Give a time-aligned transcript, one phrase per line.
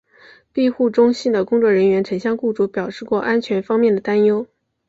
[0.51, 4.47] 庇护中心的工作人员曾向雇主表示过安全方面的担忧。